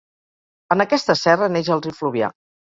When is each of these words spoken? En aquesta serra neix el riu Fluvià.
En 0.77 0.85
aquesta 0.85 1.17
serra 1.25 1.53
neix 1.59 1.71
el 1.79 1.87
riu 1.87 1.97
Fluvià. 2.01 2.35